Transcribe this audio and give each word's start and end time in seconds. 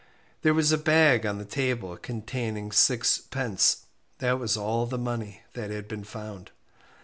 There 0.41 0.55
was 0.55 0.71
a 0.71 0.79
bag 0.79 1.27
on 1.27 1.37
the 1.37 1.45
table 1.45 1.95
containing 1.95 2.71
6d. 2.71 3.81
that 4.17 4.39
was 4.39 4.57
all 4.57 4.87
the 4.87 4.97
money 4.97 5.43
that 5.53 5.69
has 5.69 5.83
been 5.83 6.05
found. 6.05 6.49